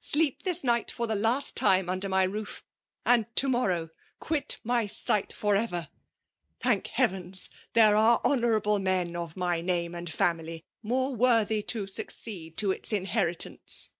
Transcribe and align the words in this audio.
Sleep 0.00 0.42
tins 0.42 0.62
night 0.62 0.92
Cor 0.94 1.06
the 1.06 1.14
\ni 1.14 1.40
time 1.54 1.88
under 1.88 2.06
my 2.06 2.24
roof— 2.24 2.62
«id> 3.06 3.34
to 3.36 3.48
moonnMr, 3.48 3.88
quit 4.20 4.60
my 4.62 4.84
sight 4.84 5.32
for 5.32 5.56
ever! 5.56 5.88
Thank 6.60 6.88
Heaven, 6.88 7.32
there 7.72 7.92
ve 7.92 7.96
keaooraUe 8.22 8.82
men 8.82 9.16
of 9.16 9.34
my 9.34 9.62
name 9.62 9.94
and 9.94 10.10
ftmly 10.10 10.64
more 10.82 11.16
worthy 11.16 11.62
to 11.62 11.86
succeed 11.86 12.58
to 12.58 12.70
its 12.70 12.92
inheritance.' 12.92 13.92